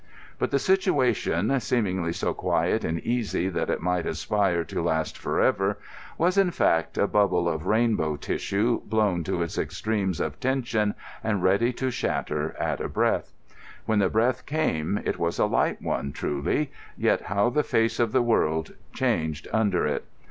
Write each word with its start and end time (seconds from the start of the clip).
But 0.39 0.49
the 0.49 0.57
situation, 0.57 1.59
seemingly 1.59 2.11
so 2.11 2.33
quiet 2.33 2.83
and 2.83 2.99
easy 3.01 3.49
that 3.49 3.69
it 3.69 3.83
might 3.83 4.07
aspire 4.07 4.63
to 4.63 4.81
last 4.81 5.15
for 5.15 5.39
ever, 5.39 5.77
was, 6.17 6.39
in 6.39 6.49
fact, 6.49 6.97
a 6.97 7.05
bubble 7.05 7.47
of 7.47 7.67
rainbow 7.67 8.15
tissue 8.15 8.81
blown 8.85 9.23
to 9.25 9.43
its 9.43 9.59
extremes 9.59 10.19
of 10.19 10.39
tension 10.39 10.95
and 11.23 11.43
ready 11.43 11.71
to 11.73 11.91
shatter 11.91 12.55
at 12.59 12.81
a 12.81 12.89
breath. 12.89 13.31
When 13.85 13.99
the 13.99 14.09
breath 14.09 14.47
came 14.47 14.99
it 15.05 15.19
was 15.19 15.37
a 15.37 15.45
light 15.45 15.83
one, 15.83 16.13
truly, 16.13 16.71
yet 16.97 17.21
how 17.21 17.51
the 17.51 17.61
face 17.61 17.99
of 17.99 18.11
the 18.11 18.23
world 18.23 18.73
changed 18.95 19.47
under 19.53 19.85
it. 19.85 20.03